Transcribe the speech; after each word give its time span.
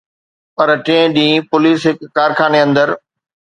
پر 0.55 0.69
ٽئين 0.85 1.07
ڏينهن 1.17 1.45
پوليس 1.51 1.79
هڪ 1.89 1.97
ڪارخاني 2.17 2.59
اندر 2.65 2.87